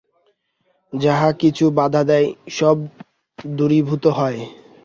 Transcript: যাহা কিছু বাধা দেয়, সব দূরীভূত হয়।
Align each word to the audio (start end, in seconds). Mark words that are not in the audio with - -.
যাহা 0.93 1.29
কিছু 1.33 1.65
বাধা 1.77 2.01
দেয়, 2.03 2.27
সব 2.49 2.77
দূরীভূত 3.39 4.03
হয়। 4.17 4.39